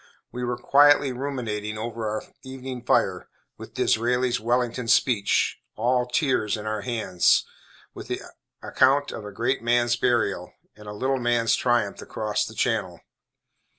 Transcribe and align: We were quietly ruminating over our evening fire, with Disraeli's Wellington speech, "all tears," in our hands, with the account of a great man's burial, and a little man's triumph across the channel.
We 0.31 0.43
were 0.43 0.57
quietly 0.57 1.11
ruminating 1.11 1.77
over 1.77 2.09
our 2.09 2.23
evening 2.43 2.83
fire, 2.83 3.29
with 3.59 3.75
Disraeli's 3.75 4.39
Wellington 4.39 4.87
speech, 4.87 5.59
"all 5.75 6.07
tears," 6.07 6.57
in 6.57 6.65
our 6.65 6.81
hands, 6.81 7.45
with 7.93 8.07
the 8.07 8.19
account 8.63 9.11
of 9.11 9.25
a 9.25 9.31
great 9.31 9.61
man's 9.61 9.95
burial, 9.95 10.53
and 10.75 10.87
a 10.87 10.91
little 10.93 11.19
man's 11.19 11.53
triumph 11.53 12.01
across 12.01 12.45
the 12.45 12.55
channel. 12.55 13.01